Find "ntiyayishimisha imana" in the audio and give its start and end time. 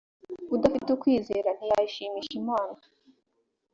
1.57-2.81